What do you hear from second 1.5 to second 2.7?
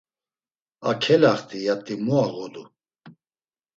yat̆ile mu ağodu!”